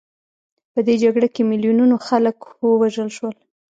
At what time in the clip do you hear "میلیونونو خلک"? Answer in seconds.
1.51-2.37